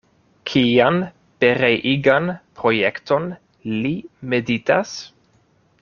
[0.51, 0.95] Kian
[1.43, 3.29] pereigan projekton
[3.83, 3.93] li
[4.33, 4.97] meditas?